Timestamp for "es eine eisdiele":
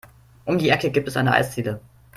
1.09-1.79